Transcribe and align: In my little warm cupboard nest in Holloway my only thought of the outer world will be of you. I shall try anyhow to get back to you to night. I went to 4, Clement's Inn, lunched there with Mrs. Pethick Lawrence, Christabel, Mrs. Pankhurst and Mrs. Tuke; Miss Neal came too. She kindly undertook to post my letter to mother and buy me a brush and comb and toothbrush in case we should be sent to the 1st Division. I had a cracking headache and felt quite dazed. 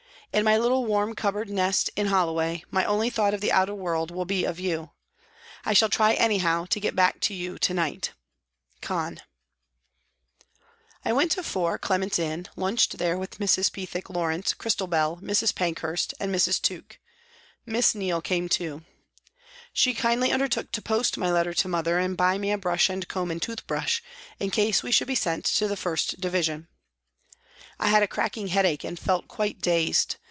In 0.33 0.45
my 0.45 0.57
little 0.57 0.85
warm 0.85 1.13
cupboard 1.13 1.49
nest 1.49 1.89
in 1.97 2.07
Holloway 2.07 2.63
my 2.71 2.85
only 2.85 3.09
thought 3.09 3.33
of 3.33 3.41
the 3.41 3.51
outer 3.51 3.75
world 3.75 4.11
will 4.11 4.23
be 4.23 4.45
of 4.45 4.61
you. 4.61 4.91
I 5.65 5.73
shall 5.73 5.89
try 5.89 6.13
anyhow 6.13 6.63
to 6.69 6.79
get 6.79 6.95
back 6.95 7.19
to 7.27 7.33
you 7.33 7.59
to 7.59 7.73
night. 7.73 8.13
I 8.89 9.19
went 11.11 11.33
to 11.33 11.43
4, 11.43 11.77
Clement's 11.79 12.17
Inn, 12.17 12.47
lunched 12.55 12.97
there 12.97 13.17
with 13.17 13.39
Mrs. 13.39 13.73
Pethick 13.73 14.09
Lawrence, 14.09 14.53
Christabel, 14.53 15.17
Mrs. 15.21 15.53
Pankhurst 15.53 16.13
and 16.17 16.33
Mrs. 16.33 16.61
Tuke; 16.61 16.97
Miss 17.65 17.93
Neal 17.93 18.21
came 18.21 18.47
too. 18.47 18.85
She 19.73 19.93
kindly 19.93 20.31
undertook 20.31 20.71
to 20.71 20.81
post 20.81 21.17
my 21.17 21.29
letter 21.29 21.53
to 21.55 21.67
mother 21.67 21.99
and 21.99 22.15
buy 22.15 22.37
me 22.37 22.53
a 22.53 22.57
brush 22.57 22.89
and 22.89 23.05
comb 23.09 23.31
and 23.31 23.41
toothbrush 23.41 23.99
in 24.39 24.49
case 24.49 24.81
we 24.81 24.93
should 24.93 25.09
be 25.09 25.13
sent 25.15 25.43
to 25.43 25.67
the 25.67 25.75
1st 25.75 26.21
Division. 26.21 26.69
I 27.81 27.87
had 27.89 28.03
a 28.03 28.07
cracking 28.07 28.47
headache 28.47 28.85
and 28.85 28.97
felt 28.97 29.27
quite 29.27 29.59
dazed. 29.59 30.15